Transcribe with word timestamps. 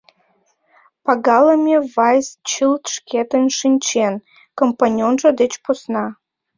Пагалыме 1.05 1.75
Вайс 1.95 2.27
чылт 2.49 2.83
шкетын 2.95 3.45
шинчен, 3.57 4.13
компаньонжо 4.57 5.29
деч 5.39 5.53
посна. 5.63 6.05